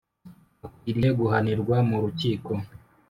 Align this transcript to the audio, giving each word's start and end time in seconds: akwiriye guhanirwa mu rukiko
akwiriye 0.65 1.09
guhanirwa 1.19 1.75
mu 1.89 1.97
rukiko 2.03 2.51